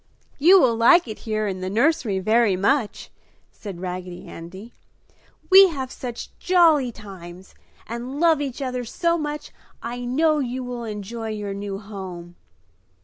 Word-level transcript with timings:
"You 0.39 0.59
will 0.59 0.75
like 0.75 1.07
it 1.07 1.19
here 1.29 1.45
in 1.47 1.61
the 1.61 1.69
nursery 1.69 2.17
very 2.17 2.55
much!" 2.55 3.11
said 3.51 3.79
Raggedy 3.79 4.25
Andy. 4.27 4.73
"We 5.51 5.67
have 5.67 5.91
such 5.91 6.35
jolly 6.39 6.91
times 6.91 7.53
and 7.85 8.19
love 8.19 8.41
each 8.41 8.63
other 8.63 8.83
so 8.83 9.15
much 9.15 9.51
I 9.79 9.99
know 10.03 10.39
you 10.39 10.63
will 10.63 10.85
enjoy 10.85 11.27
your 11.29 11.53
new 11.53 11.77
home!" 11.77 12.35